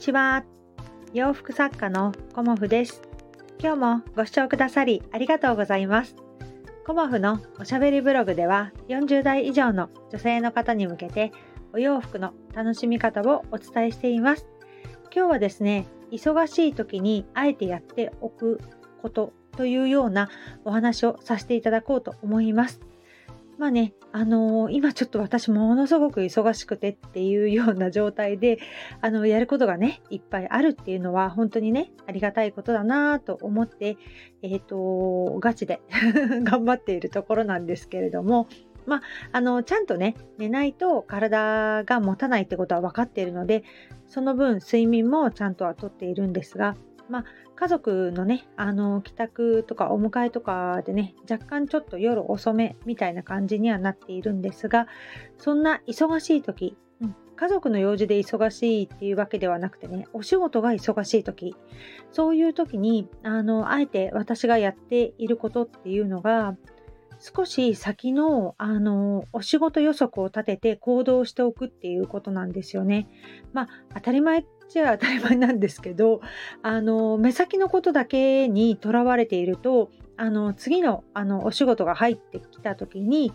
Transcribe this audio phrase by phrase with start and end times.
[0.00, 0.44] ちは。
[1.12, 3.02] 洋服作家のコモフです。
[3.58, 6.16] 今日もご視聴くださりありがとうございます。
[6.86, 11.32] コモフのおしゃべりブログでは40代以上の女性の方に向けて
[11.74, 14.46] お洋服の楽しみ方をお伝えしています。
[15.14, 18.58] 今日はですね忙しい時にあえてやっておく
[19.02, 20.30] ことというような
[20.64, 22.80] お話をさせていただこうと思います。
[23.60, 28.58] まあね、あのー、今ちょっと私ものすごく忙しくてっていうような状態で、
[29.02, 33.98] あの、やることがね、いっぱいあるっていうのは本当にね、ありがたいことだなと思って、
[34.40, 35.82] えっ、ー、と、ガチで
[36.42, 38.48] 頑張っているところなんですけれども、
[38.86, 43.62] まあ、あの、ちゃんとね、寝ないと体が持たないってことは分かっているので、
[44.06, 46.76] その分睡眠もちゃんとはとっているんですが、
[47.10, 47.24] まあ、
[47.56, 54.86] 家族のね、あの、帰宅とかお迎えとかでね、若干ちょっと夜遅めみたいな感じにはなっているんですが、
[55.36, 61.54] そんな忙しい時、うん、家族の用事で忙しいっていうわけではなくてね、お仕事が忙しい時、
[62.12, 66.56] そういう時に、あの、あえて私がやっていることっていうのが、
[67.20, 73.08] 少し先の、あの、お仕事予測を立てて行動しておくっていうことなんですよね。
[73.52, 76.20] まあ、当たり前ちゃ当たり前なんですけど
[76.62, 83.32] あの目先のことだけにとらわれているとあの次のあのお仕事が入ってきた時に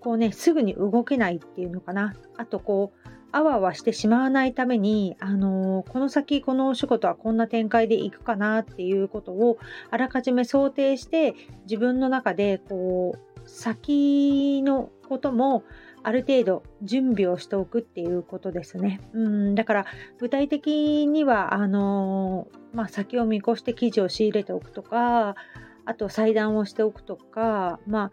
[0.00, 2.14] こうねすぐに動けないっていうのかな。
[2.36, 9.58] あとこうあわあわしてしまわないために、あのこの先このお仕事はこんな展開でいくかなっていうことを
[9.90, 11.34] あらかじめ想定して
[11.64, 15.64] 自分の中でこう先のことも
[16.04, 19.00] ある程度準備をしておくっていうことですね。
[19.12, 19.86] うんだから
[20.18, 25.36] 具体的にはあのまあ、先を見越して生地を仕入れておくとか
[25.84, 28.10] あと裁断をしておくとかまあ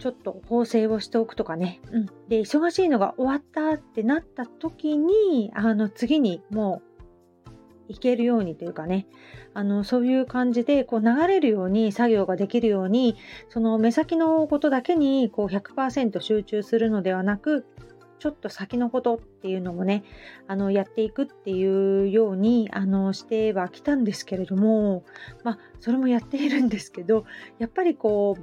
[0.00, 6.87] ちょっと縫製をしておくとかね、うん、で忙しいのが終わったってなった時にあの次にもう
[7.88, 9.06] いけるようにというかね。
[9.54, 13.16] あのそういう感じでこう流れるように作業ができるように
[13.48, 17.66] その目先のことだけにこう100%集中するのではなく
[18.18, 20.04] ちょっと先のことっていうのもね
[20.46, 25.04] あのやっていくっていうようにあのしてはきたんですけれども
[25.44, 27.24] まあそれもやっているんですけど
[27.58, 28.36] やっぱりこ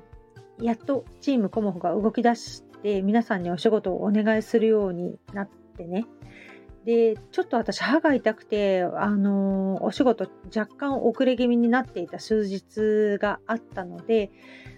[0.60, 6.06] うやっとチームコモフが動き出して皆さんにお仕事をお願いするようになってね
[6.86, 14.32] でちょっと私歯が痛くてあのお仕事若干遅れ気味になっていた数日があったので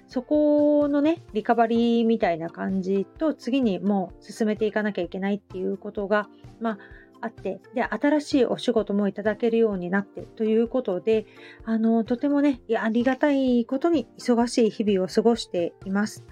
[0.08, 6.30] そこのねリカバリーみたいな感じと次にもう進めていかなきゃいけないっていうことが
[6.62, 6.78] まあ
[7.20, 11.26] あってで新しいお仕事もいただけるようになってということで
[11.66, 16.24] あのとてもねありがたいことに忙しい日々を過ごしています。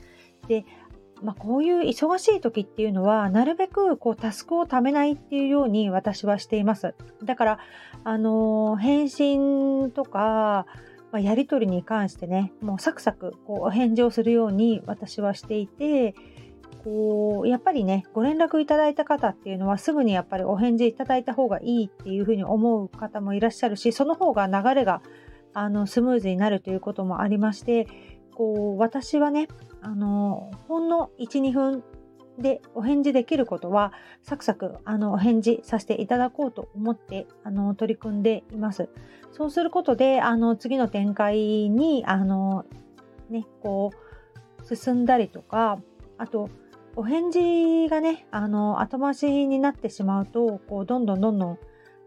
[0.47, 0.63] で
[1.21, 6.93] まあ、こういう忙しい時っていうのはなるべくこうタスクをためないっていうように私はしています。
[7.23, 7.59] だから
[8.03, 10.65] あの返信とか、
[11.11, 16.15] まあ、やり取りに関してねもうサクサクこう返事をするように私はしていて
[16.83, 25.01] こうやっぱりねご連絡いただいた方っていうのはすぐにやっぱりお返事いただいた方がいいっていうふうに思う方もいらっしゃるしその方が流れが
[25.55, 27.87] あのスムーズになるということもありまして
[28.35, 29.47] こう私はね
[29.81, 31.83] あのほんの12分
[32.37, 38.89] でお返事できることはサクサクあのお返事させていただこうと思ってあの取り組んでいます。
[39.31, 41.37] そうすることであの次の展開
[41.69, 42.65] にあの、
[43.29, 45.79] ね、こう進んだりとか
[46.17, 46.49] あと
[46.95, 51.59] お返事がねあの後回しになってしまうとこうどんどんどんどん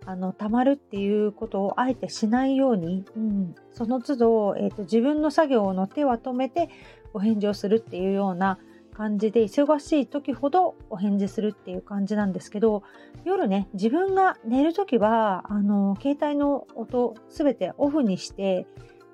[0.07, 6.71] あの溜まるっていうことをあえてしないように、うん、その都度、えーと、自分の作業の手は止めて
[7.13, 8.59] お返事をするっていうような
[8.95, 12.83] 感じで忙しい時ほどお返事するっていう感じなんですけど
[13.25, 18.67] 夜ね自分が寝る時はあの携帯の音すべてオフにして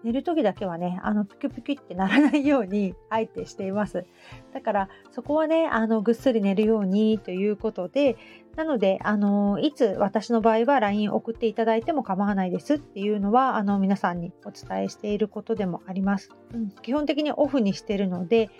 [0.04, 4.04] 寝る時だけはね、あの、ピキピキってならないように、あえてしています。
[4.52, 8.18] だから、そこはね、あの、ぐっすり寝るようにということで、
[8.56, 16.30] なので、あの、いつ私の場合は LINE 送っていただいても構わないですっていうのは、あの、皆さんにお伝えしていることでもあります。
[16.52, 18.50] うん、基本的にオフにしてるので、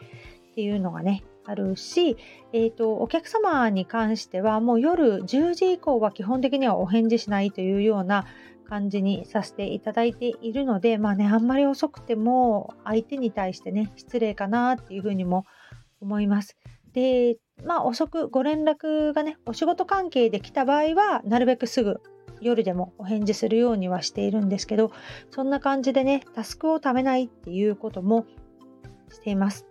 [0.51, 2.17] っていうのがね、あるし、
[2.53, 8.25] えーと、お客様に関してはもう夜10時以降は基本的にはお返事しないというような
[8.69, 15.45] 感じにさせていただいているので、まあね、あんまり遅くても相手に対してね、失礼かなっていうふうにも
[16.01, 16.57] 思います。
[16.93, 22.01] で、まあ遅くご連絡がね、お仕事関係で来た場合は、なるべくすぐ
[22.41, 24.93] 夜でもお返事するようにはしているんですけど、
[25.31, 28.27] そんな感じでね、タスクをためないっていうことも
[29.11, 29.67] しています。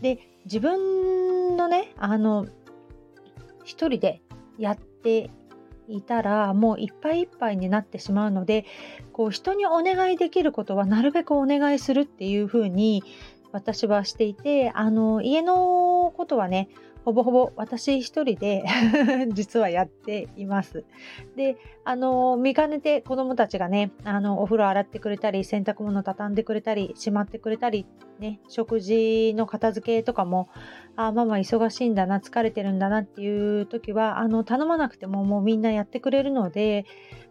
[0.00, 2.46] で、自分のね、あの、
[3.64, 4.22] 一人で
[4.58, 5.30] やって
[5.88, 8.64] いたらもういっぱいいっぱいになってしまうので
[9.12, 13.02] こう人にお願いできることはなるべくお願いするっていうふうに
[13.52, 16.68] 私はしていてあの家のことはね
[17.08, 18.62] ほぼほぼ私一人で
[19.32, 20.84] 実はやっています。
[21.36, 27.86] で、あの、見かねて子供たちがね、あの、お風呂洗ってくれたり、洗濯物畳んでくれたり、しまってくれたり、
[28.18, 30.50] ね、食事の片付けとかも、
[30.96, 36.84] あ、ママ忙しいんだな、疲れてるんだなっていう時は、あの、頼まなくてももうみんなやってくれるので、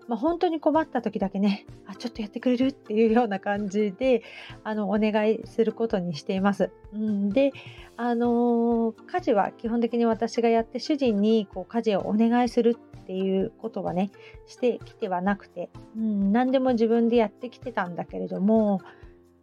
[0.07, 2.67] まあ、本当に困った時だけねあちょっとやってくれる？
[2.67, 4.23] っていうような感じで
[4.63, 6.71] あのお願いすることにしています。
[6.93, 7.51] うん、で
[7.97, 14.11] あの家事は基本的に私がやって主人にこう家事をお願いするっていうことはね
[14.45, 18.81] してきてはなくて、うん、何でも自分でやってきてたんだけれども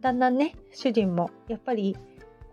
[0.01, 1.97] だんだんね主人もやっぱり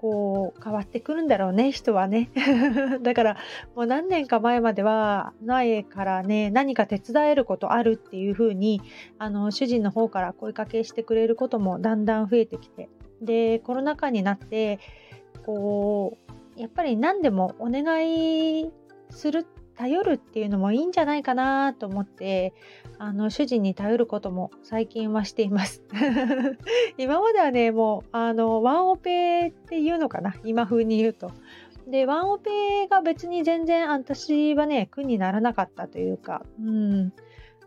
[0.02, 2.32] こう変わってくるんだろうね人はね。
[3.04, 3.38] だから
[3.76, 8.82] もう何年か前までは前からね何か手伝えることあるっていう風に
[9.20, 12.90] あの主人の方から声かけしてくれることもだんだん増えてきて。
[13.22, 14.80] でコロナ禍になって
[15.46, 16.18] こ
[16.58, 18.72] うやっぱり何でもお願い
[19.12, 19.46] する
[19.76, 22.54] 頼るっていうのもいいんじゃないかなと思って
[23.04, 25.82] あの主人に頼ることも最近はしています。
[27.00, 30.36] 今まではねもうあのワンオペっていうのかな。
[30.44, 31.32] 今風に言うと。
[31.88, 36.46] でワンオペが別に全然私はね苦にならなかったというか。
[36.62, 37.12] うん。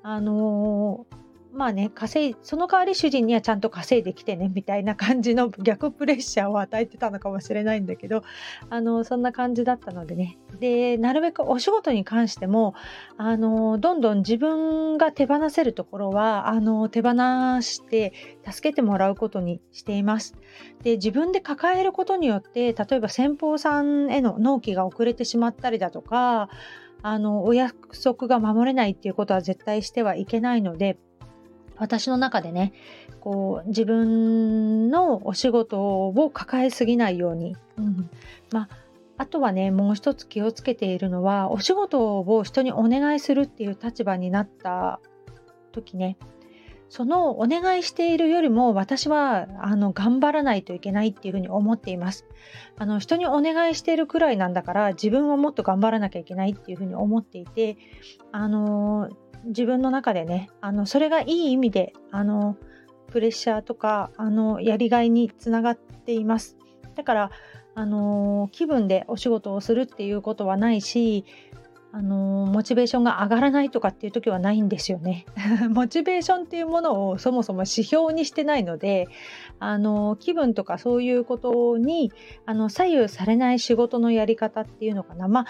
[0.05, 1.24] あのー
[1.55, 8.25] まあね、稼い、その代わり主人にはちゃんと稼いできてね、みたいな感じの逆プレッシャーを与えてたのかもしれないんだけど、
[8.71, 10.37] あの、そんな感じだったのでね。
[10.59, 12.75] で、なるべくお仕事に関しても、
[13.17, 17.11] あの、どんどん自分が手放せるところは、あの、手放
[17.63, 18.13] して
[18.45, 20.35] 助けてもらうことにしています。
[20.83, 26.49] で、自分で抱えることによって、例えば先方さんへの納期が遅れてしまったりだとか、
[27.07, 30.99] あの、お約束が守れないっていうことは絶対してはいけないので、
[31.77, 32.73] 私の中でね
[33.21, 38.11] こう自分のお仕事を抱えすぎないように、うん、
[38.53, 38.69] まあ
[39.17, 45.01] あとはねもう一つ気をつけているのはお仕事を人にお願いするっていう立場になった
[45.73, 46.17] 時ね。
[46.91, 52.25] そのお願いしているよりも私はあの頑張らないといけないっていうふうに思っています。
[52.77, 57.79] あの人にお願いしているくらいなんだから自分はもっと頑張らなきゃいけないっていうふうに思っていて
[58.31, 59.09] あの
[59.47, 62.57] 自分の中でねあのそれがいい意味であの
[63.09, 66.57] プレッシャーとかあのやりがいにつながっています
[66.95, 67.31] だから
[67.75, 71.25] あの気分でお仕事をするっていうことはないし
[71.97, 75.27] あのモチベーションが上がらないとかっていう時はないんですよね。
[75.71, 79.07] モチベーションっていうものをそもそも指標にしてないので
[79.61, 82.11] あの気分とかそういうことに
[82.47, 85.47] あの左右されない仕事のやり方っていうのかなまあ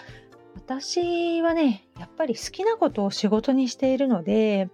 [0.55, 4.69] 私はねやっぱり好きなことを仕事にしているので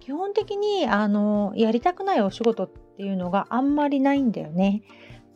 [0.00, 4.82] 基本的にあのやりたくないお仕事っていうのがあんまりないんだよね。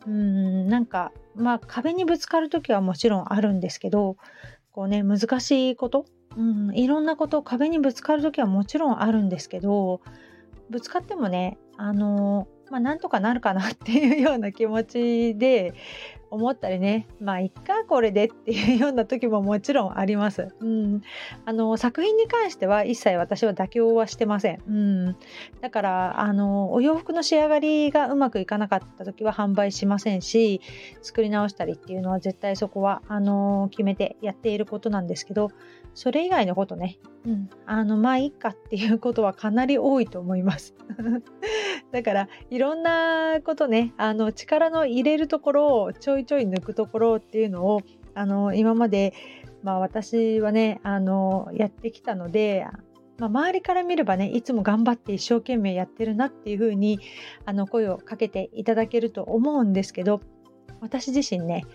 [0.05, 4.15] うんなんかまあ壁にぶつかる時はもちろんあるんですけど
[4.71, 6.05] こうね難しいこと、
[6.37, 10.01] うん、いろんなこと壁にぶつかる時はもちろんあるんですけど
[10.69, 15.73] ぶつかってもねあのまあなんとかなるかなっていうような気持ちで
[16.31, 20.49] 思ったりねまあいっかこれでっていうような時ももちろんあります。
[20.59, 21.01] うん、
[21.45, 24.61] あの作品に関しては一切私は妥協はしてません。
[24.67, 25.17] うん、
[25.61, 30.61] だからあのお洋服の仕上がりがうまくいかなかった時は販売しませんし
[31.01, 35.51] 作り直したりっていうのは絶対そこはあの決めてやっていることなんですけど
[35.93, 40.75] それ以外のことね、うん、あのまあいいかっていうことはかなり多いと思います。
[41.91, 47.81] だからいろんなことねあの力の入れるところをちょいちょい抜くところっていうのを
[48.13, 49.13] あの今まで、
[49.63, 52.67] まあ、私はねあのやってきたので、
[53.17, 56.99] まあ、周りから見ればねいつも頑張って一生懸命やってるなっていうふうに
[57.45, 60.21] あの声をかけていただけると思うんですけど
[60.81, 61.65] 私自身ね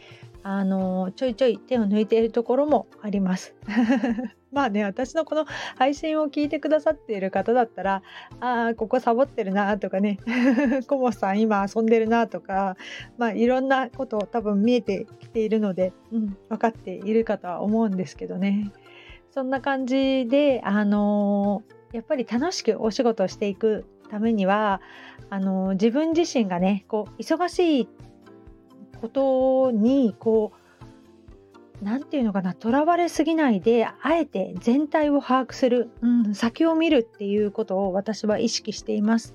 [0.47, 3.55] あのちょいちょい手を抜いているところもあります。
[4.53, 5.47] まあね私のこの
[5.77, 8.03] 配信を聞いてくださっている方だったら
[8.39, 10.19] ああここサボってるなとかね
[10.87, 12.77] コモさん今遊んでるなとか
[13.19, 18.71] まあいろんなことを多分見えてきているので、うん、分かっているかとは思うんですけどね
[19.33, 24.81] そんな感じであのー、やっぱり楽しくお仕事をしていくためには
[25.31, 27.89] あの、自分自身がねこう忙しい
[29.05, 30.53] ことにこ
[31.81, 39.35] う何て言うのかなとらわれすぎないであえて全体を把握する、うん、先を見るっていうことを私は意識しています。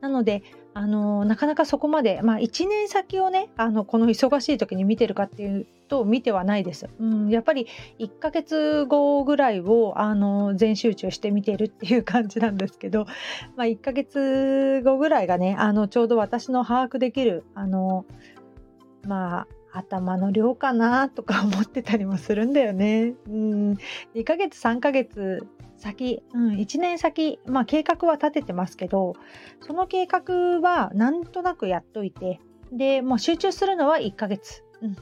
[0.00, 0.42] なので
[0.76, 6.88] あのなかなかそこまで、まあ、1年先をねあのこの忙しい時に見てるかっていうと見てはないです。
[6.98, 7.68] うん、やっぱり
[8.00, 13.06] 1ヶ月後ぐらいをあの全集中して見てるっていう感じなんですけど、
[13.56, 18.04] まあ、1ヶ月後ぐらいがねあのちょうど私の把握できるあの
[19.06, 23.14] まあ頭の量かなとか思ってたりもするんだよね。
[23.28, 23.72] うん、
[24.14, 25.46] 2ヶ月3ヶ月
[25.76, 29.14] 先、うん、1年先、まあ、計画は立ててますけど
[29.60, 32.40] その計画はなんとなくやっといて
[32.72, 34.96] でもう集中するのは1ヶ月、うん、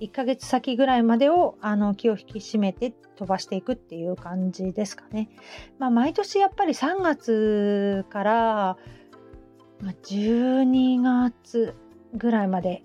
[0.00, 5.30] 1ヶ月先ぐらいまでをあの気を引き締めて飛ばしていくっていう感じですかね。
[5.78, 8.76] まあ、毎年やっぱり3月から、
[9.80, 11.74] 12月
[12.14, 12.82] ぐらいまで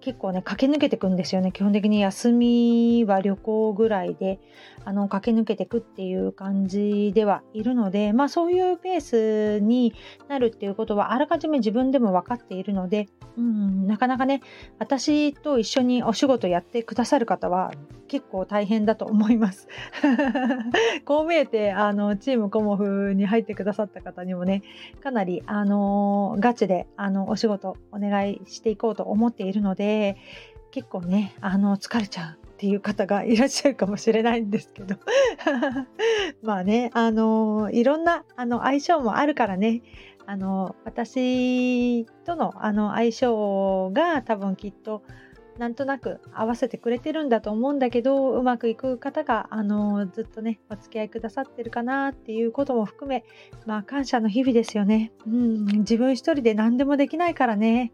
[0.00, 4.40] 結構ね駆け抜けていくんですよね基本的に休みは旅行ぐらいで
[4.84, 9.94] あの駆け抜けていくっていう感じではいるのでまあそういうペースに
[10.28, 14.40] なるっていうことはあらかじめ自分でも分かっているので、うん、なかなかね
[14.78, 17.72] 私と一緒にお仕事やってくださる方は
[18.08, 19.68] 結構大変だと思います。
[21.04, 24.62] こう見えてあのチームコモフに入ってくださった方にもね
[25.00, 30.16] かなりあのガチであのお仕事お願いしていこうと思っているのでで
[30.70, 34.96] 結構ねあの疲れちゃうっていう方がいらっしゃるかもしれないんですけど。
[36.42, 39.82] まあねあのいろんなあの相性もあるからね。
[40.26, 45.02] あの私とのあの相性が多分きっと
[45.58, 53.24] なんとなく合わせてくれてるんだと思うんだけどうまくいく方があのずっとねお付き合いくださってるかなっていうことも含め
[53.66, 57.92] まあ感謝の日々ですよね、うん、自分一人で何でもできないからね。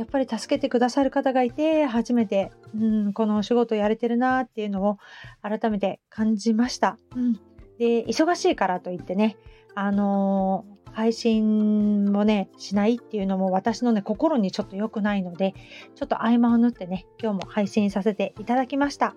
[0.00, 4.96] やっぱり助けてくださる方がいて初めて、うん、このお仕事やれてるなっていうのを
[5.42, 6.96] 改めて感じました。
[7.14, 7.34] うん、
[7.78, 9.36] で忙しいからといってね
[9.74, 15.54] あのー配信もね、しないっていうのも私のね、心にちょっと良くないので、
[15.94, 19.14] ちょっと合間を縫ってね、今日も配信させていただきました。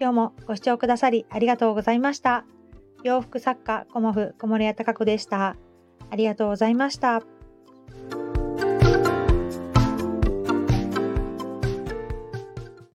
[0.00, 2.46] 今日もご視聴くださりありがとうございました。
[3.02, 5.56] 洋服作家、コモフ、小森屋隆子でした。
[6.10, 7.22] ありがとうございました。